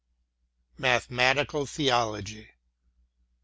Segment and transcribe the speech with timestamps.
[0.79, 2.55] MATHEMATICAL THEOLOGY.